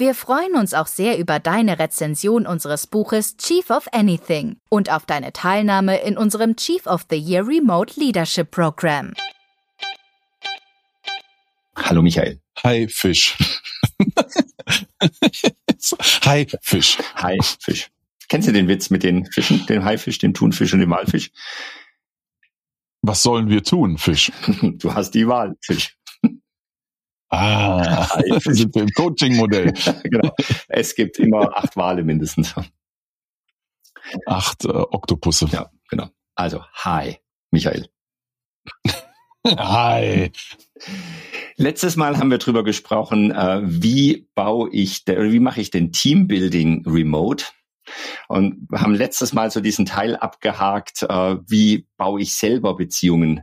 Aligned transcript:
Wir 0.00 0.14
freuen 0.14 0.54
uns 0.54 0.72
auch 0.72 0.86
sehr 0.86 1.18
über 1.18 1.40
deine 1.40 1.78
Rezension 1.78 2.46
unseres 2.46 2.86
Buches 2.86 3.36
Chief 3.36 3.68
of 3.68 3.86
Anything 3.92 4.56
und 4.70 4.90
auf 4.90 5.04
deine 5.04 5.34
Teilnahme 5.34 6.00
in 6.00 6.16
unserem 6.16 6.56
Chief 6.56 6.86
of 6.86 7.04
the 7.10 7.18
Year 7.18 7.46
Remote 7.46 8.00
Leadership 8.00 8.50
Program. 8.50 9.12
Hallo 11.76 12.00
Michael. 12.00 12.40
Hi 12.64 12.88
Fisch. 12.88 13.36
Hi 16.24 16.46
Fisch. 16.62 16.96
Hi 17.16 17.38
Fisch. 17.60 17.90
Kennst 18.30 18.48
du 18.48 18.52
den 18.54 18.68
Witz 18.68 18.88
mit 18.88 19.02
den 19.02 19.26
Fischen, 19.26 19.66
dem 19.66 19.84
Haifisch, 19.84 20.16
dem 20.16 20.32
Thunfisch 20.32 20.72
und 20.72 20.80
dem 20.80 20.88
Walfisch? 20.88 21.30
Was 23.02 23.22
sollen 23.22 23.50
wir 23.50 23.62
tun, 23.62 23.98
Fisch? 23.98 24.32
Du 24.62 24.94
hast 24.94 25.10
die 25.10 25.28
Wahl, 25.28 25.56
Fisch. 25.60 25.94
Ah, 27.30 28.18
sind 28.44 28.74
wir 28.74 28.82
im 28.82 28.90
Coaching-Modell. 28.90 29.72
genau. 30.02 30.34
Es 30.68 30.94
gibt 30.94 31.18
immer 31.18 31.56
acht 31.56 31.76
Wale 31.76 32.02
mindestens. 32.02 32.54
Acht 34.26 34.64
äh, 34.64 34.68
Oktopusse. 34.68 35.46
Ja, 35.52 35.70
genau. 35.88 36.08
Also, 36.34 36.64
hi, 36.74 37.18
Michael. 37.52 37.88
hi. 39.46 40.32
Letztes 41.56 41.96
Mal 41.96 42.18
haben 42.18 42.30
wir 42.30 42.38
drüber 42.38 42.64
gesprochen, 42.64 43.30
äh, 43.30 43.60
wie 43.62 44.28
baue 44.34 44.70
ich, 44.72 45.04
wie 45.06 45.40
mache 45.40 45.60
ich 45.60 45.70
den 45.70 45.92
Teambuilding 45.92 46.84
remote? 46.86 47.44
Und 48.28 48.66
wir 48.70 48.80
haben 48.80 48.94
letztes 48.94 49.32
Mal 49.32 49.50
so 49.50 49.60
diesen 49.60 49.86
Teil 49.86 50.16
abgehakt, 50.16 51.02
äh, 51.04 51.36
wie 51.46 51.86
baue 51.96 52.20
ich 52.22 52.34
selber 52.34 52.76
Beziehungen 52.76 53.42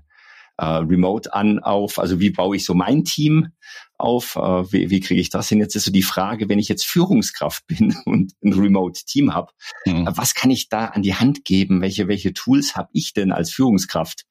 äh, 0.57 0.65
remote 0.65 1.33
an 1.33 1.59
auf, 1.59 1.99
also 1.99 2.19
wie 2.19 2.31
baue 2.31 2.55
ich 2.55 2.65
so 2.65 2.73
mein 2.73 3.03
Team 3.03 3.49
auf, 3.97 4.35
äh, 4.35 4.71
wie, 4.71 4.89
wie 4.89 4.99
kriege 4.99 5.21
ich 5.21 5.29
das 5.29 5.49
hin? 5.49 5.59
Jetzt 5.59 5.75
ist 5.75 5.85
so 5.85 5.91
die 5.91 6.03
Frage, 6.03 6.49
wenn 6.49 6.59
ich 6.59 6.67
jetzt 6.67 6.85
Führungskraft 6.85 7.65
bin 7.67 7.95
und 8.05 8.33
ein 8.43 8.53
Remote-Team 8.53 9.33
habe, 9.33 9.51
mhm. 9.85 10.07
was 10.11 10.33
kann 10.33 10.51
ich 10.51 10.69
da 10.69 10.85
an 10.85 11.01
die 11.01 11.15
Hand 11.15 11.45
geben? 11.45 11.81
Welche, 11.81 12.07
welche 12.07 12.33
Tools 12.33 12.75
habe 12.75 12.89
ich 12.93 13.13
denn 13.13 13.31
als 13.31 13.51
Führungskraft? 13.51 14.25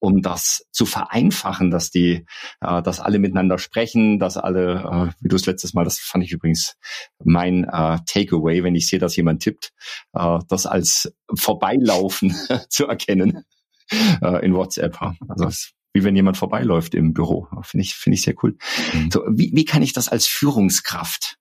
um 0.00 0.20
das 0.20 0.66
zu 0.70 0.84
vereinfachen, 0.84 1.70
dass 1.70 1.90
die, 1.90 2.26
äh, 2.60 2.82
dass 2.82 3.00
alle 3.00 3.18
miteinander 3.18 3.56
sprechen, 3.56 4.18
dass 4.18 4.36
alle, 4.36 5.12
äh, 5.14 5.22
wie 5.22 5.28
du 5.28 5.36
es 5.36 5.46
letztes 5.46 5.72
Mal, 5.72 5.84
das 5.84 5.98
fand 5.98 6.24
ich 6.24 6.32
übrigens 6.32 6.76
mein 7.24 7.64
äh, 7.64 7.98
Takeaway, 8.04 8.62
wenn 8.62 8.74
ich 8.74 8.86
sehe, 8.86 8.98
dass 8.98 9.16
jemand 9.16 9.42
tippt, 9.42 9.72
äh, 10.12 10.40
das 10.48 10.66
als 10.66 11.14
Vorbeilaufen 11.34 12.34
zu 12.68 12.86
erkennen 12.86 13.44
äh, 13.90 14.44
in 14.44 14.54
WhatsApp. 14.54 15.00
Also 15.28 15.46
es, 15.46 15.72
wie 15.92 16.04
wenn 16.04 16.16
jemand 16.16 16.36
vorbeiläuft 16.36 16.94
im 16.94 17.12
Büro. 17.12 17.48
Finde 17.62 17.82
ich, 17.82 17.94
finde 17.94 18.14
ich 18.14 18.22
sehr 18.22 18.34
cool. 18.42 18.56
Mhm. 18.92 19.10
So, 19.10 19.24
wie, 19.28 19.52
wie 19.54 19.64
kann 19.64 19.82
ich 19.82 19.92
das 19.92 20.08
als 20.08 20.26
Führungskraft 20.26 21.38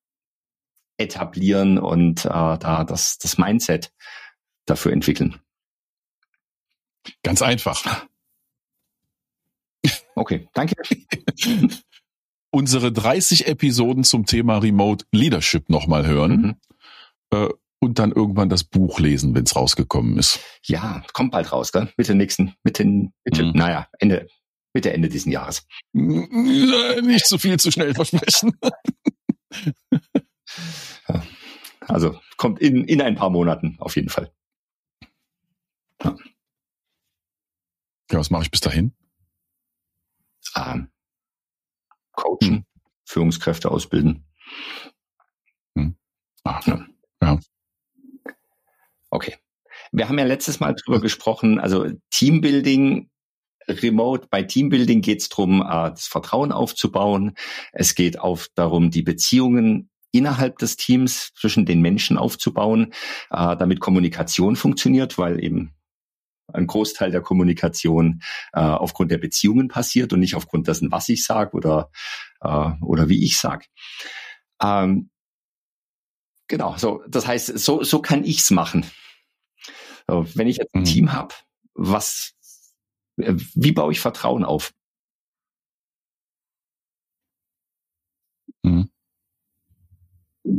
etablieren 0.97 1.79
und 1.79 2.25
äh, 2.25 2.29
da 2.29 2.83
das, 2.87 3.17
das 3.17 3.37
Mindset 3.37 3.91
dafür 4.65 4.93
entwickeln? 4.93 5.39
Ganz 7.23 7.41
einfach. 7.41 8.05
Okay, 10.15 10.47
danke. 10.53 10.75
Unsere 12.51 12.91
30 12.91 13.47
Episoden 13.47 14.03
zum 14.03 14.25
Thema 14.25 14.59
Remote 14.59 15.05
Leadership 15.11 15.69
nochmal 15.69 16.05
hören. 16.05 16.41
Mhm. 16.41 16.55
Äh, 17.31 17.49
und 17.83 17.99
dann 17.99 18.11
irgendwann 18.11 18.49
das 18.49 18.63
Buch 18.63 18.99
lesen, 18.99 19.35
wenn 19.35 19.43
es 19.43 19.55
rausgekommen 19.55 20.17
ist. 20.17 20.39
Ja, 20.63 21.03
kommt 21.13 21.31
bald 21.31 21.51
raus, 21.51 21.71
gell? 21.71 21.91
Mitte 21.97 22.15
nächsten, 22.15 22.55
Mitte, 22.63 22.85
Mitte, 22.85 23.43
mhm. 23.43 23.51
naja, 23.53 23.87
Ende, 23.99 24.27
Mitte, 24.73 24.93
Ende 24.93 25.09
diesen 25.09 25.31
Jahres. 25.31 25.67
Nicht 25.93 27.27
zu 27.27 27.37
viel 27.37 27.59
zu 27.59 27.71
schnell 27.71 27.93
versprechen. 27.93 28.57
also 31.81 32.19
kommt 32.37 32.59
in, 32.59 32.85
in 32.85 33.01
ein 33.01 33.15
paar 33.15 33.29
Monaten 33.29 33.75
auf 33.79 33.95
jeden 33.95 34.09
Fall. 34.09 34.31
Ja, 36.03 36.15
ja 38.11 38.19
was 38.19 38.29
mache 38.29 38.43
ich 38.43 38.51
bis 38.51 38.61
dahin? 38.61 38.93
Ähm, 40.55 40.89
coachen, 42.11 42.39
hm. 42.41 42.65
Führungskräfte 43.05 43.71
ausbilden. 43.71 44.25
Hm. 45.75 45.97
Ach, 46.43 46.65
ja. 46.67 46.85
Okay. 49.13 49.35
Wir 49.91 50.09
haben 50.09 50.17
ja 50.17 50.25
letztes 50.25 50.59
Mal 50.59 50.73
drüber 50.73 50.99
gesprochen, 50.99 51.59
also 51.59 51.85
Teambuilding 52.09 53.11
Remote, 53.67 54.27
bei 54.29 54.41
Teambuilding 54.41 55.01
geht 55.01 55.21
es 55.21 55.29
darum, 55.29 55.61
äh, 55.61 55.91
das 55.91 56.07
Vertrauen 56.07 56.51
aufzubauen. 56.51 57.35
Es 57.71 57.93
geht 57.93 58.19
auf 58.19 58.49
darum, 58.55 58.89
die 58.89 59.03
Beziehungen 59.03 59.91
innerhalb 60.11 60.57
des 60.57 60.77
Teams 60.77 61.31
zwischen 61.39 61.65
den 61.67 61.79
Menschen 61.81 62.17
aufzubauen, 62.17 62.93
äh, 63.29 63.55
damit 63.55 63.79
Kommunikation 63.79 64.55
funktioniert, 64.55 65.19
weil 65.19 65.43
eben 65.43 65.75
ein 66.51 66.65
Großteil 66.65 67.11
der 67.11 67.21
Kommunikation 67.21 68.21
äh, 68.51 68.61
aufgrund 68.61 69.11
der 69.11 69.19
Beziehungen 69.19 69.67
passiert 69.67 70.11
und 70.11 70.21
nicht 70.21 70.35
aufgrund 70.35 70.67
dessen, 70.67 70.91
was 70.91 71.07
ich 71.07 71.23
sage 71.23 71.55
oder, 71.55 71.91
äh, 72.41 72.71
oder 72.81 73.09
wie 73.09 73.23
ich 73.23 73.37
sage. 73.37 73.65
Ähm, 74.61 75.11
genau, 76.47 76.75
so 76.77 77.03
das 77.07 77.27
heißt, 77.27 77.59
so, 77.59 77.83
so 77.83 78.01
kann 78.01 78.23
ich's 78.23 78.49
machen. 78.49 78.85
Wenn 80.07 80.47
ich 80.47 80.57
jetzt 80.57 80.73
ein 80.73 80.81
mhm. 80.81 80.85
Team 80.85 81.13
habe, 81.13 81.33
was, 81.73 82.33
äh, 83.17 83.33
wie 83.53 83.71
baue 83.71 83.91
ich 83.91 83.99
Vertrauen 83.99 84.43
auf? 84.43 84.73
Mhm. 88.63 88.89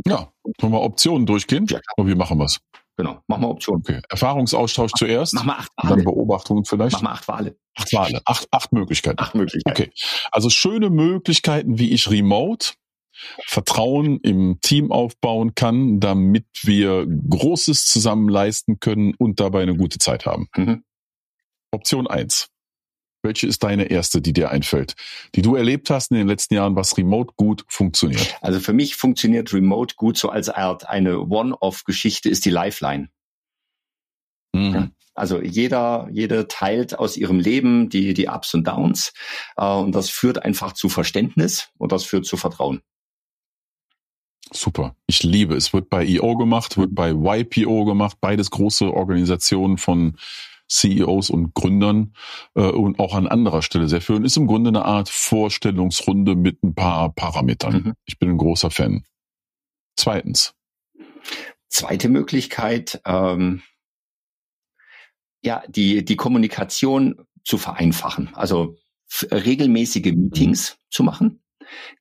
Ja, 0.07 0.33
wollen 0.59 0.73
wir 0.73 0.81
Optionen 0.81 1.25
durchgehen? 1.25 1.65
Ja, 1.69 1.79
Und 1.97 2.07
wie 2.07 2.15
machen 2.15 2.39
wir's? 2.39 2.59
Genau, 2.97 3.21
machen 3.27 3.41
wir 3.41 3.49
Optionen. 3.49 3.81
Okay. 3.81 4.01
Erfahrungsaustausch 4.09 4.91
mach, 4.93 4.99
zuerst. 4.99 5.33
Mach 5.33 5.43
mal 5.43 5.57
acht 5.57 5.71
Wale. 5.75 5.95
Dann 5.95 6.05
Beobachtungen 6.05 6.65
vielleicht. 6.65 6.93
Mach 6.93 7.01
mal 7.01 7.11
acht 7.11 7.27
Wale. 7.27 7.57
Acht 7.75 7.93
Wale. 7.93 8.21
Acht, 8.25 8.47
acht 8.51 8.71
Möglichkeiten. 8.71 9.19
Acht 9.19 9.35
Möglichkeiten. 9.35 9.81
Okay. 9.81 9.91
Also 10.31 10.49
schöne 10.49 10.89
Möglichkeiten, 10.89 11.77
wie 11.77 11.91
ich 11.91 12.09
remote 12.09 12.73
Vertrauen 13.45 14.19
im 14.21 14.59
Team 14.61 14.91
aufbauen 14.91 15.55
kann, 15.55 15.99
damit 15.99 16.45
wir 16.63 17.05
Großes 17.05 17.85
zusammen 17.85 18.29
leisten 18.29 18.79
können 18.79 19.13
und 19.17 19.39
dabei 19.39 19.61
eine 19.61 19.75
gute 19.75 19.99
Zeit 19.99 20.25
haben. 20.25 20.47
Mhm. 20.55 20.83
Option 21.71 22.07
eins. 22.07 22.49
Welche 23.23 23.47
ist 23.47 23.63
deine 23.63 23.85
erste, 23.85 24.21
die 24.21 24.33
dir 24.33 24.51
einfällt, 24.51 24.93
die 25.33 25.41
du 25.41 25.55
erlebt 25.55 25.89
hast 25.89 26.11
in 26.11 26.17
den 26.17 26.27
letzten 26.27 26.53
Jahren, 26.53 26.75
was 26.75 26.95
remote 26.95 27.33
gut 27.35 27.65
funktioniert? 27.67 28.37
Also 28.41 28.59
für 28.59 28.73
mich 28.73 28.95
funktioniert 28.95 29.51
remote 29.51 29.95
gut 29.95 30.15
so 30.17 30.29
als 30.29 30.47
Art 30.49 30.87
eine 30.87 31.19
One-off-Geschichte 31.21 32.29
ist 32.29 32.45
die 32.45 32.51
Lifeline. 32.51 33.09
Mhm. 34.53 34.91
Also 35.15 35.41
jeder, 35.41 36.07
jeder 36.11 36.47
teilt 36.47 36.99
aus 36.99 37.17
ihrem 37.17 37.39
Leben 37.39 37.89
die, 37.89 38.13
die 38.13 38.27
Ups 38.27 38.53
und 38.53 38.67
Downs. 38.67 39.13
Äh, 39.57 39.65
und 39.65 39.93
das 39.93 40.09
führt 40.09 40.43
einfach 40.43 40.73
zu 40.73 40.89
Verständnis 40.89 41.69
und 41.77 41.91
das 41.91 42.03
führt 42.03 42.25
zu 42.25 42.37
Vertrauen. 42.37 42.81
Super. 44.55 44.95
Ich 45.07 45.23
liebe 45.23 45.55
es. 45.55 45.73
Wird 45.73 45.89
bei 45.89 46.05
EO 46.05 46.37
gemacht, 46.37 46.77
wird 46.77 46.95
bei 46.95 47.11
YPO 47.11 47.85
gemacht, 47.85 48.17
beides 48.21 48.51
große 48.51 48.91
Organisationen 48.91 49.77
von 49.77 50.17
CEOs 50.67 51.29
und 51.29 51.53
Gründern 51.53 52.13
äh, 52.55 52.61
und 52.61 52.99
auch 52.99 53.13
an 53.13 53.27
anderer 53.27 53.61
Stelle 53.61 53.87
sehr 53.87 54.01
viel. 54.01 54.15
Und 54.15 54.25
ist 54.25 54.37
im 54.37 54.47
Grunde 54.47 54.69
eine 54.69 54.85
Art 54.85 55.09
Vorstellungsrunde 55.09 56.35
mit 56.35 56.63
ein 56.63 56.73
paar 56.73 57.13
Parametern. 57.13 57.73
Mhm. 57.73 57.93
Ich 58.05 58.17
bin 58.17 58.29
ein 58.29 58.37
großer 58.37 58.71
Fan. 58.71 59.03
Zweitens. 59.95 60.53
Zweite 61.69 62.09
Möglichkeit, 62.09 63.01
ähm, 63.05 63.61
ja, 65.43 65.63
die, 65.67 66.03
die 66.05 66.15
Kommunikation 66.15 67.25
zu 67.43 67.57
vereinfachen. 67.57 68.33
Also 68.33 68.77
regelmäßige 69.31 70.13
Meetings 70.13 70.71
mhm. 70.71 70.77
zu 70.89 71.03
machen 71.03 71.41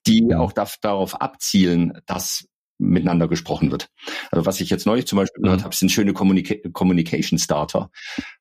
die 0.07 0.35
auch 0.35 0.53
darauf 0.53 1.21
abzielen, 1.21 2.01
dass 2.07 2.47
miteinander 2.79 3.29
gesprochen 3.29 3.71
wird. 3.71 3.89
Also 4.31 4.47
was 4.47 4.61
ich 4.61 4.71
jetzt 4.71 4.87
neulich 4.87 5.07
zum 5.07 5.17
Beispiel 5.17 5.43
gehört 5.43 5.61
mhm. 5.61 5.65
habe, 5.65 5.75
sind 5.75 5.91
schöne 5.91 6.13
Communica 6.13 6.55
Communication 6.73 7.39
Starter. 7.39 7.91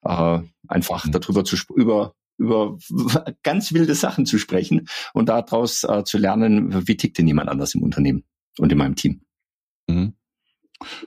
Äh, 0.03 0.39
einfach 0.67 1.05
mhm. 1.05 1.11
darüber 1.11 1.43
zu 1.43 1.57
über 1.75 2.15
über 2.37 2.77
ganz 3.43 3.73
wilde 3.73 3.95
Sachen 3.95 4.25
zu 4.25 4.37
sprechen 4.37 4.87
und 5.13 5.29
daraus 5.29 5.83
äh, 5.83 6.03
zu 6.03 6.17
lernen, 6.17 6.87
wie 6.87 6.97
tickt 6.97 7.17
denn 7.17 7.27
jemand 7.27 7.49
anders 7.49 7.75
im 7.75 7.83
Unternehmen 7.83 8.23
und 8.57 8.71
in 8.71 8.77
meinem 8.77 8.95
Team. 8.95 9.21
Mhm. 9.87 10.13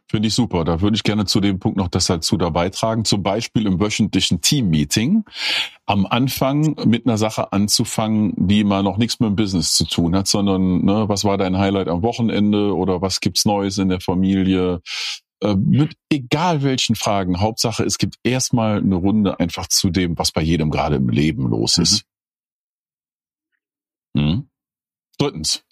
Finde 0.08 0.28
ich 0.28 0.34
super. 0.34 0.64
Da 0.64 0.81
würde 0.81 0.96
ich 0.96 1.02
gerne 1.02 1.26
zu 1.26 1.40
dem 1.40 1.58
Punkt 1.58 1.76
noch 1.76 1.88
das 1.88 2.06
dazu 2.06 2.34
halt 2.34 2.43
dabei 2.43 2.70
tragen. 2.70 3.05
Zum 3.05 3.23
Beispiel 3.23 3.67
im 3.67 3.81
wöchentlichen 3.81 4.40
Team-Meeting 4.40 5.25
am 5.87 6.06
Anfang 6.06 6.76
mit 6.87 7.06
einer 7.06 7.19
Sache 7.19 7.52
anzufangen, 7.52 8.34
die 8.37 8.64
mal 8.64 8.82
noch 8.82 8.96
nichts 8.96 9.20
mit 9.20 9.28
dem 9.28 9.37
Business 9.37 9.75
zu 9.75 9.84
tun 9.84 10.17
hat, 10.17 10.26
sondern 10.26 10.84
ne, 10.84 11.08
was 11.08 11.25
war 11.25 11.38
dein 11.38 11.58
Highlight 11.58 11.88
am 11.88 12.02
Wochenende 12.02 12.75
oder 12.75 13.00
was 13.02 13.20
gibt's 13.20 13.44
Neues 13.44 13.78
in 13.78 13.88
der 13.88 14.00
Familie? 14.00 14.81
Äh, 15.43 15.55
mit 15.55 15.96
egal 16.11 16.62
welchen 16.62 16.96
Fragen. 16.96 17.40
Hauptsache, 17.40 17.84
es 17.84 17.99
gibt 17.99 18.17
erstmal 18.23 18.78
eine 18.78 18.96
Runde 18.96 19.38
einfach 19.38 19.67
zu 19.69 19.90
dem, 19.90 20.19
was 20.19 20.32
bei 20.32 20.43
jedem 20.43 20.70
gerade 20.70 20.96
im 20.96 21.08
Leben 21.08 21.49
los 21.49 21.78
ist. 21.78 22.05
Mhm. 24.14 24.23
Mhm. 24.23 24.49
Drittens, 25.19 25.64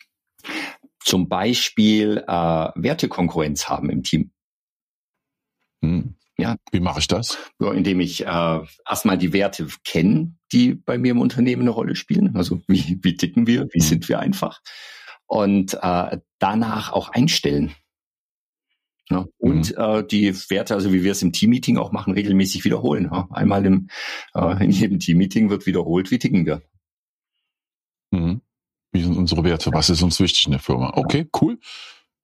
zum 1.04 1.28
Beispiel 1.28 2.24
äh, 2.26 2.32
Wertekonkurrenz 2.74 3.68
haben 3.68 3.90
im 3.90 4.02
Team. 4.02 4.30
Hm. 5.82 6.16
Ja. 6.36 6.56
Wie 6.72 6.80
mache 6.80 6.98
ich 6.98 7.06
das? 7.06 7.38
Ja, 7.60 7.72
indem 7.72 8.00
ich 8.00 8.26
äh, 8.26 8.60
erstmal 8.88 9.18
die 9.18 9.32
Werte 9.32 9.68
kenne, 9.84 10.34
die 10.52 10.74
bei 10.74 10.98
mir 10.98 11.12
im 11.12 11.20
Unternehmen 11.20 11.62
eine 11.62 11.70
Rolle 11.70 11.94
spielen. 11.94 12.36
Also 12.36 12.60
wie, 12.66 12.98
wie 13.02 13.16
ticken 13.16 13.46
wir, 13.46 13.68
wie 13.72 13.80
hm. 13.80 13.86
sind 13.86 14.08
wir 14.08 14.18
einfach. 14.18 14.60
Und 15.26 15.74
äh, 15.80 16.18
danach 16.38 16.92
auch 16.92 17.10
einstellen. 17.10 17.74
Ja, 19.10 19.26
und 19.36 19.76
mhm. 19.76 19.82
äh, 19.82 20.02
die 20.06 20.34
Werte, 20.50 20.74
also 20.74 20.92
wie 20.92 21.04
wir 21.04 21.12
es 21.12 21.20
im 21.20 21.32
Teammeeting 21.32 21.76
auch 21.76 21.92
machen, 21.92 22.14
regelmäßig 22.14 22.64
wiederholen. 22.64 23.10
Ja. 23.12 23.28
Einmal 23.30 23.66
im, 23.66 23.88
äh, 24.34 24.64
in 24.64 24.70
jedem 24.70 24.98
Teammeeting 24.98 25.50
wird 25.50 25.66
wiederholt, 25.66 26.10
wie 26.10 26.18
ticken 26.18 26.46
wir. 26.46 26.62
Unsere 29.24 29.42
Werte? 29.42 29.72
Was 29.72 29.88
ist 29.88 30.02
uns 30.02 30.20
wichtig 30.20 30.44
in 30.44 30.50
der 30.50 30.60
Firma? 30.60 30.92
Okay, 30.96 31.26
cool. 31.40 31.58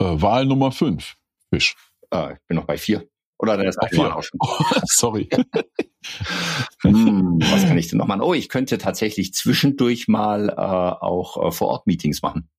Äh, 0.01 0.05
Wahl 0.05 0.45
Nummer 0.45 0.71
fünf. 0.71 1.17
Fisch. 1.51 1.75
Äh, 2.13 2.35
ich 2.35 2.39
bin 2.47 2.57
noch 2.57 2.67
bei 2.67 2.77
vier. 2.77 3.09
Oder 3.39 3.57
der 3.57 3.71
ist 3.71 3.81
auch 3.81 3.89
vier. 3.89 4.15
Auch 4.15 4.23
schon. 4.23 4.39
Sorry. 4.85 5.27
hm, 6.83 7.39
was 7.41 7.67
kann 7.67 7.79
ich 7.79 7.89
denn 7.89 7.97
noch 7.97 8.07
machen? 8.07 8.21
Oh, 8.21 8.35
ich 8.35 8.51
könnte 8.51 8.77
tatsächlich 8.77 9.33
zwischendurch 9.33 10.09
mal 10.09 10.51
äh, 10.51 10.53
auch 10.53 11.43
äh, 11.43 11.51
vor 11.51 11.69
Ort 11.69 11.87
Meetings 11.87 12.21
machen. 12.21 12.51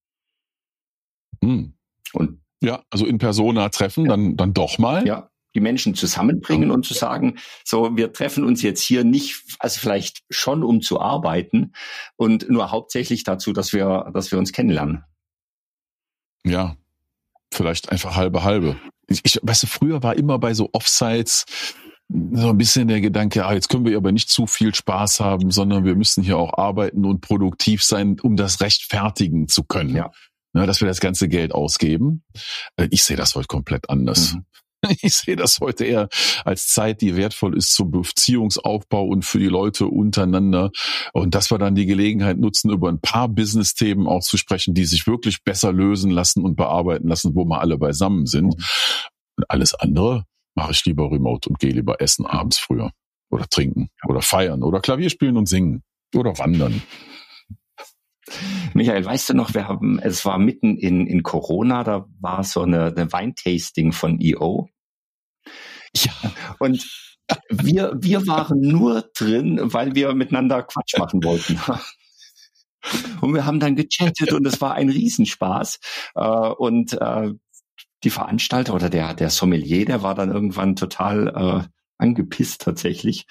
Hm. 1.44 1.76
Und 2.14 2.42
ja, 2.64 2.82
also 2.90 3.06
in 3.06 3.20
Persona 3.20 3.70
treffen, 3.70 4.06
ja. 4.06 4.10
dann 4.10 4.38
dann 4.38 4.56
doch 4.56 4.80
mal. 4.80 5.06
Ja, 5.06 5.30
die 5.56 5.60
Menschen 5.60 5.96
zusammenbringen 5.96 6.72
und 6.72 6.86
zu 6.86 6.94
sagen, 6.94 7.38
so, 7.66 7.96
wir 7.96 8.14
treffen 8.14 8.44
uns 8.44 8.62
jetzt 8.62 8.82
hier 8.82 9.04
nicht, 9.04 9.44
also 9.60 9.80
vielleicht 9.80 10.24
schon 10.30 10.64
um 10.64 10.82
zu 10.82 11.00
arbeiten 11.00 11.74
und 12.16 12.50
nur 12.50 12.72
hauptsächlich 12.72 13.24
dazu, 13.24 13.54
dass 13.54 13.74
wir, 13.74 14.10
dass 14.14 14.32
wir 14.32 14.40
uns 14.40 14.52
kennenlernen. 14.52 15.04
Ja, 16.44 16.76
vielleicht 17.54 17.92
einfach 17.92 18.16
halbe 18.16 18.44
halbe. 18.44 18.78
Ich, 19.08 19.22
ich 19.24 19.40
weißt 19.42 19.64
du, 19.64 19.68
früher 19.68 20.04
war 20.04 20.16
immer 20.16 20.40
bei 20.40 20.54
so 20.54 20.70
Offsites 20.74 21.46
so 22.34 22.50
ein 22.50 22.58
bisschen 22.58 22.88
der 22.88 23.02
Gedanke, 23.02 23.46
ah, 23.46 23.54
jetzt 23.54 23.70
können 23.70 23.86
wir 23.86 23.96
aber 23.96 24.12
nicht 24.12 24.30
zu 24.30 24.48
viel 24.48 24.76
Spaß 24.76 25.20
haben, 25.20 25.52
sondern 25.52 25.86
wir 25.86 25.96
müssen 25.96 26.24
hier 26.24 26.38
auch 26.38 26.58
arbeiten 26.58 27.06
und 27.06 27.22
produktiv 27.22 27.84
sein, 27.84 28.20
um 28.20 28.36
das 28.36 28.62
rechtfertigen 28.62 29.48
zu 29.48 29.64
können. 29.64 29.96
Ja. 29.96 30.12
Ja, 30.54 30.66
dass 30.66 30.82
wir 30.82 30.88
das 30.88 31.00
ganze 31.00 31.30
Geld 31.30 31.54
ausgeben. 31.54 32.24
Äh, 32.76 32.90
ich 32.92 33.04
sehe 33.04 33.16
das 33.16 33.36
heute 33.36 33.48
komplett 33.48 33.90
anders. 33.90 34.34
Mhm. 34.34 34.46
Ich 35.02 35.16
sehe 35.16 35.36
das 35.36 35.60
heute 35.60 35.86
eher 35.86 36.10
als 36.46 36.68
Zeit, 36.68 37.02
die 37.02 37.16
wertvoll 37.16 37.58
ist 37.58 37.74
zum 37.74 37.92
Beziehungsaufbau 37.92 39.06
und 39.06 39.26
für 39.26 39.40
die 39.40 39.48
Leute 39.48 39.88
untereinander. 39.88 40.72
Und 41.14 41.36
dass 41.36 41.52
wir 41.52 41.58
dann 41.58 41.76
die 41.76 41.86
Gelegenheit 41.86 42.38
nutzen, 42.38 42.72
über 42.72 42.90
ein 42.90 43.00
paar 43.00 43.28
Business-Themen 43.28 44.08
auch 44.08 44.22
zu 44.22 44.38
sprechen, 44.38 44.74
die 44.74 44.86
sich 44.86 45.08
wirklich 45.08 45.44
besser 45.44 45.72
lösen 45.72 46.12
lassen 46.12 46.44
und 46.44 46.56
bearbeiten 46.56 47.08
lassen, 47.08 47.36
wo 47.36 47.46
wir 47.46 47.62
alle 47.62 47.78
beisammen 47.78 48.26
sind. 48.26 48.56
Und 49.38 49.50
alles 49.50 49.74
andere 49.74 50.26
mache 50.56 50.72
ich 50.72 50.86
lieber 50.86 51.12
remote 51.12 51.50
und 51.50 51.60
gehe 51.60 51.72
lieber 51.72 52.02
essen 52.02 52.26
abends 52.26 52.58
früher. 52.58 52.92
Oder 53.30 53.48
trinken. 53.48 53.90
Oder 54.08 54.22
feiern. 54.22 54.64
Oder 54.64 54.82
Klavier 54.82 55.10
spielen 55.10 55.38
und 55.38 55.48
singen. 55.48 55.84
Oder 56.14 56.38
wandern. 56.38 56.82
Michael, 58.74 59.04
weißt 59.04 59.30
du 59.30 59.34
noch, 59.34 59.54
wir 59.54 59.68
haben, 59.68 60.00
es 60.00 60.26
war 60.26 60.38
mitten 60.38 60.78
in, 60.78 61.08
in 61.08 61.24
Corona, 61.24 61.84
da 61.84 62.06
war 62.20 62.44
so 62.44 62.62
eine, 62.62 62.88
eine 62.88 63.12
Weintasting 63.12 63.92
von 63.92 64.20
EO. 64.22 64.70
Ja, 65.96 66.14
und 66.60 66.86
wir, 67.50 67.94
wir 67.96 68.28
waren 68.28 68.62
nur 68.62 69.10
drin, 69.14 69.60
weil 69.62 69.96
wir 69.96 70.14
miteinander 70.14 70.64
Quatsch 70.64 70.98
machen 70.98 71.24
wollten. 71.24 71.60
Und 73.22 73.36
wir 73.36 73.46
haben 73.46 73.60
dann 73.60 73.76
gechattet 73.76 74.34
und 74.34 74.46
es 74.48 74.60
war 74.60 74.74
ein 74.74 74.90
Riesenspaß. 74.90 75.80
Äh, 76.16 76.22
und 76.22 76.94
äh, 77.00 77.32
die 78.04 78.10
Veranstalter 78.10 78.74
oder 78.74 78.90
der, 78.90 79.14
der 79.14 79.30
Sommelier, 79.30 79.86
der 79.86 80.02
war 80.02 80.16
dann 80.16 80.32
irgendwann 80.32 80.76
total 80.76 81.28
äh, 81.28 81.68
angepisst 82.00 82.62
tatsächlich, 82.62 83.28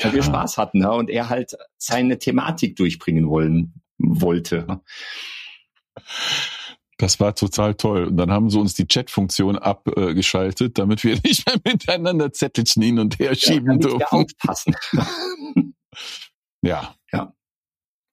weil 0.00 0.12
wir 0.12 0.22
Spaß 0.22 0.58
hatten 0.58 0.80
ja, 0.80 0.90
und 0.90 1.10
er 1.10 1.28
halt 1.28 1.56
seine 1.76 2.18
Thematik 2.18 2.76
durchbringen 2.76 3.28
wollen 3.28 3.82
wollte. 3.98 4.80
Das 6.98 7.20
war 7.20 7.34
total 7.34 7.74
toll. 7.74 8.04
Und 8.06 8.16
dann 8.16 8.30
haben 8.30 8.50
sie 8.50 8.58
uns 8.58 8.74
die 8.74 8.86
Chat-Funktion 8.86 9.56
abgeschaltet, 9.56 10.78
damit 10.78 11.04
wir 11.04 11.14
nicht 11.24 11.46
mehr 11.46 11.56
miteinander 11.64 12.32
Zettelchen 12.32 12.82
hin 12.82 12.98
und 12.98 13.18
her 13.18 13.34
schieben 13.34 13.80
ja, 13.80 13.88
dürfen. 13.88 14.04
aufpassen. 14.10 14.74
ja. 16.62 16.94
Ja. 17.12 17.32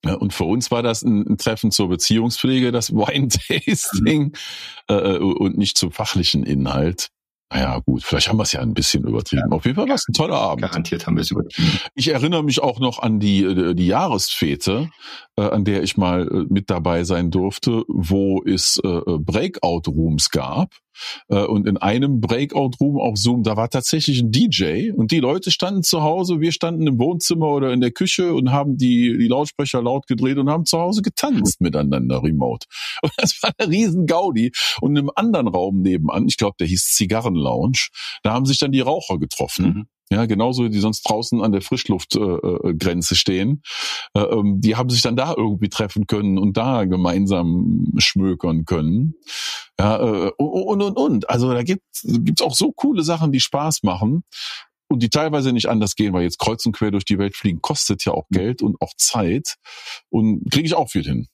Ja, 0.06 0.14
und 0.14 0.34
für 0.34 0.44
uns 0.44 0.70
war 0.70 0.84
das 0.84 1.02
ein, 1.02 1.26
ein 1.28 1.38
Treffen 1.40 1.72
zur 1.72 1.90
Beziehungspflege, 1.90 2.72
das 2.72 2.92
Wine-Tasting, 2.92 4.24
mhm. 4.26 4.32
äh, 4.88 5.18
und 5.18 5.58
nicht 5.58 5.78
zum 5.78 5.92
fachlichen 5.92 6.44
Inhalt. 6.44 7.10
Naja, 7.52 7.80
gut, 7.86 8.04
vielleicht 8.04 8.28
haben 8.28 8.38
wir 8.38 8.44
es 8.44 8.52
ja 8.54 8.62
ein 8.62 8.74
bisschen 8.74 9.04
übertrieben. 9.06 9.50
Ja. 9.50 9.56
Auf 9.56 9.66
jeden 9.66 9.76
Fall 9.76 9.88
war 9.88 9.96
es 9.96 10.08
ein 10.08 10.14
toller 10.14 10.38
Abend. 10.38 10.64
Garantiert 10.64 11.06
haben 11.06 11.16
wir 11.16 11.22
es 11.22 11.32
übertrieben. 11.32 11.80
Ich 11.94 12.08
erinnere 12.08 12.44
mich 12.44 12.62
auch 12.62 12.80
noch 12.80 13.00
an 13.00 13.20
die, 13.20 13.44
äh, 13.44 13.76
die 13.76 13.88
Jahresfete, 13.88 14.90
äh, 15.38 15.42
an 15.42 15.64
der 15.64 15.84
ich 15.84 15.96
mal 15.96 16.28
äh, 16.28 16.46
mit 16.50 16.70
dabei 16.70 17.04
sein 17.04 17.30
durfte, 17.32 17.84
wo 17.88 18.44
es 18.44 18.82
Breakout-Rooms 18.84 20.32
gab. 20.32 20.74
Und 21.28 21.68
in 21.68 21.78
einem 21.78 22.20
Breakout-Room 22.22 23.00
auf 23.00 23.18
Zoom, 23.18 23.44
da 23.44 23.58
war 23.58 23.70
tatsächlich 23.70 24.22
ein 24.22 24.32
DJ 24.32 24.92
und 24.92 25.12
die 25.12 25.20
Leute 25.20 25.52
standen 25.52 25.84
zu 25.84 26.04
Hause, 26.04 26.40
wir 26.40 26.52
standen 26.52 26.88
im 26.88 27.00
Wohnzimmer 27.00 27.50
oder 27.50 27.74
in 27.74 27.82
der 27.82 27.92
Küche 27.92 28.34
und 28.34 28.52
haben 28.52 28.78
die, 28.78 29.18
die 29.18 29.28
Lautsprecher 29.28 29.82
laut 29.82 30.08
gedreht 30.08 30.38
und 30.38 30.50
haben 30.50 30.66
zu 30.66 30.80
Hause 30.80 31.02
getanzt 31.02 31.62
miteinander 31.62 32.24
remote. 32.24 32.68
Und 33.02 33.12
das 33.18 33.42
war 33.42 33.52
eine 33.58 33.70
riesen 33.70 34.06
Gaudi. 34.06 34.52
Und 34.82 34.96
im 34.96 35.12
anderen 35.16 35.48
Raum 35.48 35.82
nebenan, 35.82 36.28
ich 36.28 36.38
glaube, 36.38 36.56
der 36.60 36.68
hieß 36.68 36.94
Zigarren 36.94 37.36
Lounge. 37.36 37.88
Da 38.24 38.34
haben 38.34 38.46
sich 38.46 38.60
dann 38.60 38.72
die 38.72 38.82
Raucher 38.82 39.20
getroffen. 39.20 39.66
Mhm. 39.66 39.88
Ja, 40.12 40.28
genauso, 40.28 40.68
die 40.68 40.80
sonst 40.80 41.02
draußen 41.02 41.42
an 41.42 41.52
der 41.52 41.62
Frischluftgrenze 41.62 43.14
äh, 43.14 43.18
stehen. 43.18 43.64
Äh, 44.14 44.22
ähm, 44.22 44.62
die 44.62 44.76
haben 44.76 44.90
sich 44.90 45.02
dann 45.02 45.16
da 45.16 45.34
irgendwie 45.36 45.70
treffen 45.70 46.06
können 46.06 46.38
und 46.38 46.58
da 46.58 46.86
gemeinsam 46.86 47.88
schmökern 47.98 48.66
können. 48.66 49.16
Ja, 49.80 49.98
äh, 49.98 50.32
und, 50.38 50.84
und, 50.84 50.98
und. 50.98 51.30
Also 51.30 51.52
da 51.52 51.64
gibt 51.64 51.84
es 51.92 52.42
auch 52.42 52.54
so 52.54 52.72
coole 52.72 53.02
Sachen, 53.04 53.32
die 53.32 53.40
Spaß 53.40 53.82
machen 53.82 54.24
und 54.88 55.02
die 55.02 55.10
teilweise 55.10 55.52
nicht 55.52 55.70
anders 55.70 55.96
gehen, 55.96 56.14
weil 56.14 56.24
jetzt 56.24 56.38
kreuz 56.40 56.66
und 56.66 56.74
quer 56.74 56.92
durch 56.92 57.06
die 57.06 57.18
Welt 57.18 57.36
fliegen 57.36 57.62
kostet 57.62 58.06
ja 58.06 58.14
auch 58.14 58.28
Geld 58.30 58.62
und 58.62 58.80
auch 58.82 58.94
Zeit 58.98 59.56
und 60.10 60.50
kriege 60.52 60.68
ich 60.68 60.76
auch 60.76 60.90
viel 60.90 61.04
hin. 61.04 61.28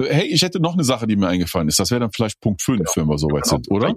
Hey, 0.00 0.26
ich 0.26 0.42
hätte 0.42 0.60
noch 0.60 0.74
eine 0.74 0.84
Sache, 0.84 1.06
die 1.06 1.16
mir 1.16 1.28
eingefallen 1.28 1.68
ist. 1.68 1.78
Das 1.78 1.90
wäre 1.90 2.00
dann 2.00 2.10
vielleicht 2.12 2.40
Punkt 2.40 2.62
5, 2.62 2.96
wenn 2.96 3.06
wir 3.06 3.18
soweit 3.18 3.46
sind, 3.46 3.70
oder? 3.70 3.94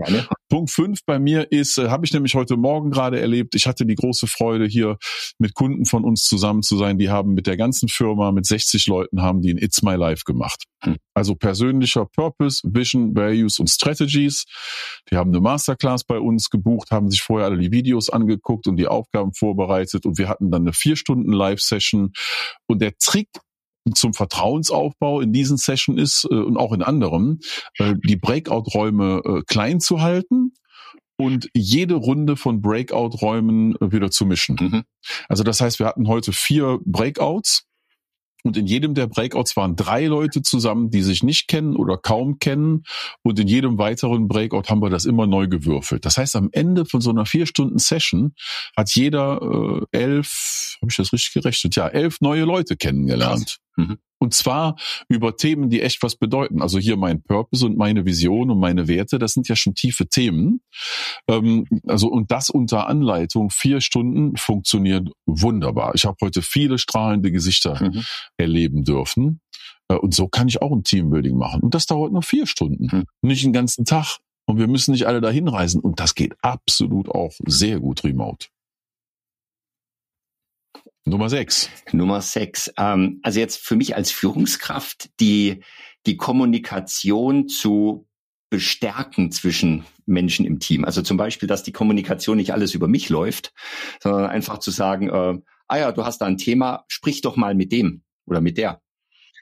Punkt 0.50 0.72
5 0.72 1.00
bei 1.06 1.20
mir 1.20 1.52
ist, 1.52 1.78
äh, 1.78 1.90
habe 1.90 2.06
ich 2.06 2.14
nämlich 2.14 2.36
heute 2.36 2.58
Morgen 2.58 2.92
gerade 2.92 3.20
erlebt. 3.20 3.56
Ich 3.56 3.68
hatte 3.68 3.86
die 3.86 3.96
große 3.96 4.28
Freude, 4.28 4.66
hier 4.66 4.98
mit 5.40 5.56
Kunden 5.56 5.86
von 5.86 6.04
uns 6.04 6.24
zusammen 6.24 6.62
zu 6.62 6.78
sein. 6.78 6.98
Die 6.98 7.10
haben 7.10 7.34
mit 7.34 7.48
der 7.48 7.58
ganzen 7.58 7.90
Firma, 7.90 8.32
mit 8.32 8.46
60 8.46 8.88
Leuten, 8.88 9.22
haben 9.22 9.42
die 9.42 9.54
ein 9.54 9.58
It's 9.58 9.82
My 9.82 9.96
Life 9.96 10.24
gemacht. 10.26 10.64
Hm. 10.84 10.98
Also 11.14 11.36
persönlicher 11.36 12.06
Purpose, 12.06 12.62
Vision, 12.64 13.16
Values 13.16 13.60
und 13.60 13.70
Strategies. 13.70 14.46
Die 15.10 15.16
haben 15.16 15.32
eine 15.32 15.42
Masterclass 15.42 16.04
bei 16.04 16.20
uns 16.20 16.50
gebucht, 16.50 16.92
haben 16.92 17.10
sich 17.10 17.22
vorher 17.22 17.48
alle 17.48 17.58
die 17.58 17.72
Videos 17.72 18.10
angeguckt 18.10 18.68
und 18.68 18.78
die 18.78 18.88
Aufgaben 18.88 19.34
vorbereitet 19.34 20.06
und 20.06 20.18
wir 20.18 20.30
hatten 20.30 20.52
dann 20.52 20.64
eine 20.64 20.74
vier 20.74 20.96
Stunden 20.96 21.32
Live-Session. 21.32 22.12
Und 22.68 22.82
der 22.82 22.94
Trick 22.98 23.30
zum 23.94 24.14
Vertrauensaufbau 24.14 25.22
in 25.22 25.32
diesen 25.32 25.58
Session 25.58 25.98
ist 25.98 26.28
äh, 26.30 26.36
und 26.36 26.58
auch 26.58 26.74
in 26.74 26.82
anderen, 26.82 27.40
äh, 27.78 27.94
die 28.04 28.16
Breakout-Räume 28.16 29.22
äh, 29.24 29.42
klein 29.48 29.80
zu 29.80 30.02
halten 30.02 30.54
und 31.18 31.50
jede 31.54 31.96
Runde 31.96 32.36
von 32.36 32.62
Breakout-Räumen 32.62 33.76
äh, 33.76 33.92
wieder 33.92 34.12
zu 34.12 34.26
mischen. 34.26 34.58
Mhm. 34.60 34.84
Also 35.30 35.44
das 35.44 35.62
heißt, 35.62 35.80
wir 35.80 35.86
hatten 35.86 36.08
heute 36.08 36.34
vier 36.34 36.80
Breakouts 36.86 37.66
und 38.46 38.58
in 38.58 38.68
jedem 38.68 38.94
der 38.94 39.08
Breakouts 39.08 39.58
waren 39.58 39.76
drei 39.76 40.06
Leute 40.06 40.44
zusammen, 40.44 40.92
die 40.92 41.02
sich 41.02 41.24
nicht 41.24 41.48
kennen 41.48 41.76
oder 41.76 41.98
kaum 41.98 42.38
kennen. 42.38 42.84
Und 43.24 43.40
in 43.40 43.48
jedem 43.48 43.80
weiteren 43.80 44.28
Breakout 44.28 44.70
haben 44.70 44.84
wir 44.84 44.92
das 44.92 45.06
immer 45.06 45.26
neu 45.26 45.48
gewürfelt. 45.48 46.06
Das 46.06 46.18
heißt, 46.18 46.36
am 46.36 46.50
Ende 46.52 46.86
von 46.86 47.02
so 47.02 47.10
einer 47.10 47.26
vier 47.26 47.48
Stunden 47.48 47.80
Session 47.80 48.36
hat 48.78 48.92
jeder 48.94 49.42
äh, 49.42 49.98
elf, 49.98 50.78
habe 50.80 50.92
ich 50.92 50.98
das 50.98 51.12
richtig 51.12 51.34
gerechnet? 51.34 51.76
Ja, 51.76 51.88
elf 51.88 52.22
neue 52.22 52.44
Leute 52.44 52.78
kennengelernt. 52.78 53.58
Mhm. 53.76 53.98
Und 54.18 54.34
zwar 54.34 54.76
über 55.10 55.36
Themen, 55.36 55.70
die 55.70 55.82
echt 55.82 56.02
was 56.02 56.16
bedeuten. 56.16 56.62
Also 56.62 56.80
hier 56.80 56.98
mein 56.98 57.22
Purpose 57.22 57.66
und 57.66 57.78
meine 57.78 58.06
Vision 58.06 58.50
und 58.50 58.60
meine 58.60 58.88
Werte, 58.88 59.20
das 59.20 59.34
sind 59.34 59.48
ja 59.48 59.56
schon 59.56 59.76
tiefe 59.76 60.08
Themen. 60.08 60.62
Ähm, 61.30 61.68
also 61.86 62.08
und 62.08 62.32
das 62.32 62.50
unter 62.50 62.88
Anleitung 62.88 63.50
vier 63.50 63.82
Stunden 63.82 64.38
funktioniert 64.38 65.10
wunderbar. 65.26 65.94
Ich 65.96 66.06
habe 66.06 66.18
heute 66.22 66.42
viele 66.42 66.78
strahlende 66.78 67.32
Gesichter 67.32 67.84
mhm. 67.84 68.04
erleben 68.38 68.84
dürfen. 68.84 69.42
Äh, 69.90 69.96
und 69.96 70.16
so 70.16 70.28
kann 70.28 70.48
ich 70.48 70.62
auch 70.62 70.72
ein 70.72 70.84
Teambuilding 70.84 71.38
machen. 71.38 71.62
Und 71.62 71.76
das 71.76 71.86
dauert 71.86 72.12
nur 72.12 72.24
vier 72.24 72.48
Stunden, 72.48 72.88
mhm. 72.92 73.04
nicht 73.22 73.44
den 73.44 73.54
ganzen 73.54 73.86
Tag. 73.86 74.18
Und 74.48 74.60
wir 74.60 74.68
müssen 74.68 74.92
nicht 74.92 75.08
alle 75.08 75.22
dahin 75.22 75.48
reisen. 75.48 75.82
Und 75.82 76.00
das 76.00 76.16
geht 76.16 76.36
absolut 76.42 77.10
auch 77.10 77.34
sehr 77.46 77.80
gut 77.80 78.04
remote. 78.04 78.48
Nummer 81.06 81.30
sechs. 81.30 81.70
Nummer 81.92 82.22
sechs. 82.22 82.72
Ähm, 82.78 83.20
also 83.24 83.40
jetzt 83.40 83.60
für 83.60 83.76
mich 83.76 83.96
als 83.96 84.12
Führungskraft 84.12 85.10
die, 85.20 85.64
die 86.08 86.18
Kommunikation 86.18 87.48
zu 87.48 88.08
bestärken 88.50 89.32
zwischen 89.32 89.86
Menschen 90.06 90.46
im 90.46 90.60
Team. 90.60 90.84
Also 90.84 91.02
zum 91.02 91.18
Beispiel, 91.18 91.48
dass 91.48 91.64
die 91.64 91.72
Kommunikation 91.72 92.38
nicht 92.38 92.54
alles 92.54 92.74
über 92.74 92.88
mich 92.88 93.10
läuft, 93.10 93.54
sondern 94.02 94.26
einfach 94.26 94.60
zu 94.60 94.72
sagen, 94.72 95.10
äh, 95.10 95.40
ah 95.68 95.78
ja, 95.78 95.92
du 95.92 96.06
hast 96.06 96.20
da 96.20 96.26
ein 96.26 96.38
Thema, 96.38 96.86
sprich 96.88 97.22
doch 97.22 97.36
mal 97.36 97.56
mit 97.56 97.72
dem 97.72 98.04
oder 98.26 98.42
mit 98.42 98.58
der. 98.58 98.82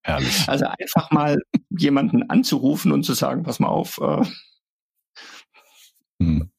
Herrlich. 0.03 0.47
Also 0.47 0.65
einfach 0.65 1.11
mal 1.11 1.37
jemanden 1.69 2.29
anzurufen 2.29 2.91
und 2.91 3.03
zu 3.03 3.13
sagen, 3.13 3.43
pass 3.43 3.59
mal 3.59 3.67
auf. 3.67 3.97
Äh, 3.99 4.23
hm 6.21 6.51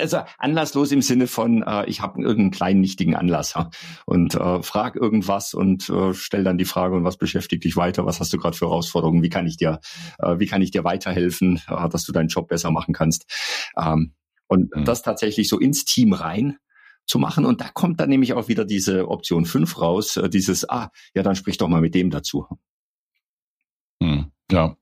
also 0.00 0.18
anlasslos 0.38 0.92
im 0.92 1.02
Sinne 1.02 1.26
von, 1.26 1.62
äh, 1.62 1.86
ich 1.86 2.00
habe 2.00 2.20
irgendeinen 2.20 2.50
kleinen 2.50 2.80
nichtigen 2.80 3.14
Anlass 3.14 3.54
ja, 3.54 3.70
und 4.06 4.34
äh, 4.34 4.62
frag 4.62 4.96
irgendwas 4.96 5.54
und 5.54 5.88
äh, 5.88 6.14
stell 6.14 6.44
dann 6.44 6.58
die 6.58 6.64
Frage, 6.64 6.94
und 6.96 7.04
was 7.04 7.16
beschäftigt 7.16 7.64
dich 7.64 7.76
weiter? 7.76 8.06
Was 8.06 8.20
hast 8.20 8.32
du 8.32 8.38
gerade 8.38 8.56
für 8.56 8.66
Herausforderungen? 8.66 9.22
Wie 9.22 9.30
kann 9.30 9.46
ich 9.46 9.56
dir, 9.56 9.80
äh, 10.18 10.38
wie 10.38 10.46
kann 10.46 10.62
ich 10.62 10.70
dir 10.70 10.84
weiterhelfen, 10.84 11.60
äh, 11.68 11.88
dass 11.88 12.04
du 12.04 12.12
deinen 12.12 12.28
Job 12.28 12.48
besser 12.48 12.70
machen 12.70 12.94
kannst? 12.94 13.26
Ähm, 13.76 14.14
und 14.46 14.74
mhm. 14.74 14.84
das 14.84 15.02
tatsächlich 15.02 15.48
so 15.48 15.58
ins 15.58 15.84
Team 15.84 16.12
rein 16.12 16.58
zu 17.06 17.18
machen. 17.18 17.44
Und 17.44 17.60
da 17.60 17.68
kommt 17.68 18.00
dann 18.00 18.08
nämlich 18.08 18.32
auch 18.34 18.48
wieder 18.48 18.64
diese 18.64 19.08
Option 19.08 19.46
5 19.46 19.80
raus, 19.80 20.16
äh, 20.16 20.28
dieses, 20.28 20.68
ah, 20.68 20.90
ja, 21.14 21.22
dann 21.22 21.36
sprich 21.36 21.58
doch 21.58 21.68
mal 21.68 21.80
mit 21.80 21.94
dem 21.94 22.10
dazu. 22.10 22.46
Mhm. 24.00 24.32
Ja. 24.50 24.76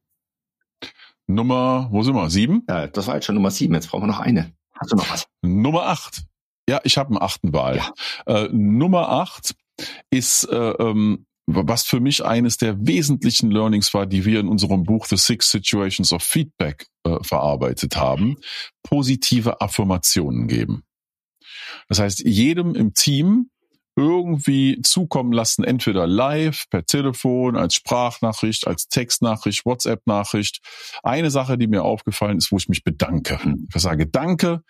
Nummer, 1.26 1.88
wo 1.90 2.02
sind 2.02 2.14
wir? 2.14 2.30
Sieben? 2.30 2.64
Ja, 2.68 2.86
das 2.88 3.06
war 3.06 3.14
jetzt 3.14 3.26
schon 3.26 3.36
Nummer 3.36 3.50
sieben. 3.50 3.74
Jetzt 3.74 3.88
brauchen 3.88 4.02
wir 4.02 4.08
noch 4.08 4.20
eine. 4.20 4.52
Hast 4.82 4.92
du 4.92 4.96
noch 4.96 5.10
was? 5.10 5.26
Nummer 5.42 5.84
acht. 5.86 6.24
Ja, 6.68 6.80
ich 6.84 6.98
habe 6.98 7.10
einen 7.10 7.22
achten 7.22 7.52
Wahl. 7.52 7.76
Ja. 7.76 7.92
Äh, 8.26 8.48
Nummer 8.52 9.08
acht 9.08 9.54
ist, 10.10 10.44
äh, 10.44 10.56
ähm, 10.56 11.26
was 11.46 11.84
für 11.84 12.00
mich 12.00 12.24
eines 12.24 12.56
der 12.56 12.86
wesentlichen 12.86 13.50
Learnings 13.50 13.94
war, 13.94 14.06
die 14.06 14.24
wir 14.24 14.40
in 14.40 14.48
unserem 14.48 14.84
Buch 14.84 15.06
The 15.06 15.16
Six 15.16 15.50
Situations 15.50 16.12
of 16.12 16.22
Feedback 16.22 16.86
äh, 17.04 17.16
verarbeitet 17.22 17.96
haben, 17.96 18.36
positive 18.82 19.60
Affirmationen 19.60 20.48
geben. 20.48 20.82
Das 21.88 21.98
heißt, 21.98 22.20
jedem 22.20 22.74
im 22.74 22.94
Team 22.94 23.50
irgendwie 23.96 24.80
zukommen 24.82 25.32
lassen, 25.32 25.64
entweder 25.64 26.06
live, 26.06 26.68
per 26.70 26.84
Telefon, 26.84 27.56
als 27.56 27.74
Sprachnachricht, 27.74 28.66
als 28.66 28.88
Textnachricht, 28.88 29.66
WhatsApp-Nachricht. 29.66 30.60
Eine 31.02 31.30
Sache, 31.30 31.58
die 31.58 31.66
mir 31.66 31.84
aufgefallen 31.84 32.38
ist, 32.38 32.52
wo 32.52 32.56
ich 32.56 32.68
mich 32.68 32.84
bedanke. 32.84 33.38
Ich 33.74 33.82
sage 33.82 34.06
Danke, 34.06 34.62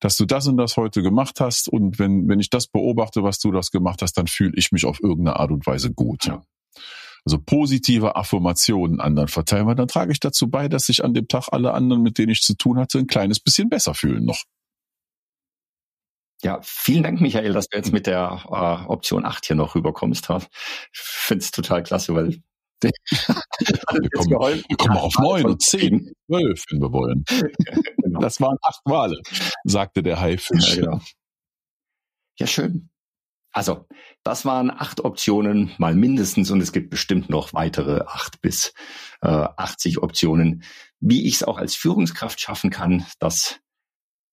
dass 0.00 0.16
du 0.16 0.26
das 0.26 0.46
und 0.46 0.58
das 0.58 0.76
heute 0.76 1.02
gemacht 1.02 1.40
hast. 1.40 1.68
Und 1.68 1.98
wenn, 1.98 2.28
wenn 2.28 2.40
ich 2.40 2.50
das 2.50 2.66
beobachte, 2.66 3.22
was 3.22 3.38
du 3.38 3.50
das 3.50 3.70
gemacht 3.70 4.02
hast, 4.02 4.14
dann 4.14 4.26
fühle 4.26 4.52
ich 4.56 4.72
mich 4.72 4.84
auf 4.84 5.02
irgendeine 5.02 5.38
Art 5.38 5.50
und 5.50 5.66
Weise 5.66 5.92
gut. 5.92 6.26
Ja. 6.26 6.42
Also 7.24 7.38
positive 7.38 8.14
Affirmationen 8.14 9.00
anderen 9.00 9.28
verteilen, 9.28 9.66
weil 9.66 9.74
dann 9.74 9.88
trage 9.88 10.12
ich 10.12 10.20
dazu 10.20 10.48
bei, 10.48 10.68
dass 10.68 10.86
sich 10.86 11.04
an 11.04 11.12
dem 11.12 11.26
Tag 11.26 11.48
alle 11.50 11.72
anderen, 11.72 12.02
mit 12.02 12.18
denen 12.18 12.30
ich 12.30 12.42
zu 12.42 12.56
tun 12.56 12.78
hatte, 12.78 12.98
ein 12.98 13.08
kleines 13.08 13.40
bisschen 13.40 13.68
besser 13.68 13.94
fühlen 13.94 14.24
noch. 14.24 14.44
Ja, 16.42 16.60
vielen 16.62 17.02
Dank, 17.02 17.20
Michael, 17.20 17.52
dass 17.52 17.68
du 17.68 17.78
jetzt 17.78 17.92
mit 17.92 18.06
der 18.06 18.44
äh, 18.46 18.90
Option 18.90 19.24
8 19.24 19.46
hier 19.46 19.56
noch 19.56 19.74
rüberkommst. 19.74 20.28
Ich 20.30 20.48
finde 20.92 21.42
es 21.42 21.50
total 21.50 21.82
klasse, 21.82 22.14
weil 22.14 22.42
wir 22.82 24.10
kommen, 24.10 24.62
wir 24.68 24.76
kommen 24.76 24.98
auf 24.98 25.14
neun 25.18 25.46
und 25.46 25.62
zehn, 25.62 26.12
zwölf, 26.26 26.62
wenn 26.70 26.80
wir 26.80 26.92
wollen. 26.92 27.24
genau. 28.02 28.20
Das 28.20 28.40
waren 28.40 28.58
acht 28.62 28.80
Wale, 28.84 29.20
sagte 29.64 30.02
der 30.02 30.20
Haifisch. 30.20 30.76
Ja, 30.76 30.82
genau. 30.82 31.00
ja, 32.38 32.46
schön. 32.46 32.90
Also, 33.52 33.86
das 34.22 34.44
waren 34.44 34.70
acht 34.70 35.00
Optionen, 35.00 35.72
mal 35.78 35.94
mindestens, 35.94 36.50
und 36.50 36.60
es 36.60 36.72
gibt 36.72 36.90
bestimmt 36.90 37.30
noch 37.30 37.54
weitere 37.54 38.02
acht 38.02 38.42
bis 38.42 38.74
äh, 39.22 39.28
80 39.28 40.02
Optionen, 40.02 40.62
wie 41.00 41.26
ich 41.26 41.36
es 41.36 41.42
auch 41.42 41.56
als 41.56 41.74
Führungskraft 41.74 42.38
schaffen 42.38 42.68
kann, 42.68 43.06
dass, 43.18 43.58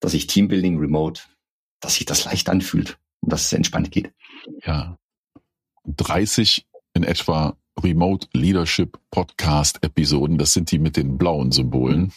dass 0.02 0.14
ich 0.14 0.28
Teambuilding 0.28 0.78
remote 0.78 1.22
dass 1.84 1.96
sich 1.96 2.06
das 2.06 2.25
leicht 2.25 2.50
anfühlt 2.50 2.98
und 3.22 3.32
dass 3.32 3.46
es 3.46 3.54
entspannt 3.54 3.92
geht. 3.92 4.12
Ja. 4.66 4.98
30 5.86 6.66
in 6.94 7.04
etwa 7.04 7.58
Remote 7.82 8.28
Leadership 8.34 9.00
Podcast 9.12 9.84
Episoden, 9.84 10.38
das 10.38 10.54
sind 10.54 10.72
die 10.72 10.80
mit 10.80 10.96
den 10.96 11.18
blauen 11.18 11.52
Symbolen, 11.52 12.13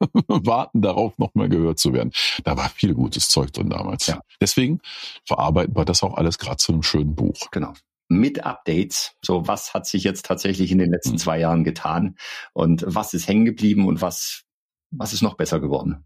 warten 0.26 0.80
darauf, 0.80 1.18
nochmal 1.18 1.48
gehört 1.48 1.78
zu 1.78 1.92
werden. 1.92 2.12
Da 2.44 2.56
war 2.56 2.68
viel 2.70 2.94
gutes 2.94 3.28
Zeug 3.28 3.52
drin 3.52 3.70
damals. 3.70 4.06
Ja. 4.06 4.22
Deswegen 4.40 4.80
verarbeiten 5.24 5.76
wir 5.76 5.84
das 5.84 6.02
auch 6.02 6.14
alles 6.14 6.38
gerade 6.38 6.56
zu 6.56 6.72
einem 6.72 6.82
schönen 6.82 7.14
Buch. 7.14 7.50
Genau 7.50 7.74
mit 8.08 8.44
Updates. 8.44 9.16
So, 9.24 9.48
was 9.48 9.72
hat 9.74 9.86
sich 9.86 10.04
jetzt 10.04 10.26
tatsächlich 10.26 10.70
in 10.70 10.78
den 10.78 10.90
letzten 10.90 11.12
mhm. 11.12 11.18
zwei 11.18 11.38
Jahren 11.38 11.64
getan 11.64 12.16
und 12.52 12.84
was 12.86 13.14
ist 13.14 13.26
hängen 13.26 13.46
geblieben 13.46 13.86
und 13.86 14.02
was, 14.02 14.44
was 14.90 15.14
ist 15.14 15.22
noch 15.22 15.34
besser 15.34 15.60
geworden? 15.60 16.04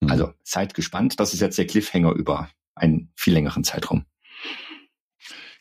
Mhm. 0.00 0.10
Also 0.10 0.32
seid 0.42 0.74
gespannt. 0.74 1.18
Das 1.20 1.34
ist 1.34 1.40
jetzt 1.40 1.58
der 1.58 1.66
Cliffhanger 1.66 2.12
über 2.12 2.50
einen 2.74 3.10
viel 3.16 3.32
längeren 3.34 3.64
Zeitraum. 3.64 4.04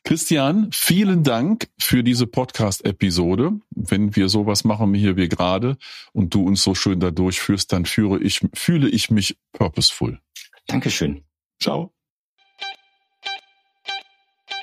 Christian, 0.03 0.69
vielen 0.71 1.23
Dank 1.23 1.67
für 1.79 2.03
diese 2.03 2.27
Podcast-Episode. 2.27 3.53
Wenn 3.71 4.15
wir 4.15 4.29
sowas 4.29 4.63
machen 4.63 4.93
hier 4.93 5.17
wie 5.17 5.27
gerade 5.27 5.77
und 6.13 6.35
du 6.35 6.45
uns 6.45 6.61
so 6.61 6.75
schön 6.75 6.99
da 6.99 7.09
durchführst, 7.09 7.73
dann 7.73 7.85
führe 7.85 8.19
ich, 8.19 8.41
fühle 8.53 8.87
ich 8.87 9.09
mich 9.09 9.39
purposeful. 9.51 10.19
Dankeschön. 10.67 11.23
Ciao. 11.59 11.91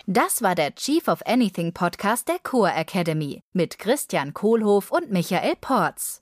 Das 0.06 0.42
war 0.42 0.54
der 0.54 0.74
Chief 0.76 1.08
of 1.08 1.26
Anything 1.26 1.72
Podcast 1.72 2.28
der 2.28 2.38
Core 2.40 2.74
Academy 2.74 3.42
mit 3.52 3.80
Christian 3.80 4.34
Kohlhoff 4.34 4.92
und 4.92 5.10
Michael 5.10 5.54
Porz. 5.60 6.21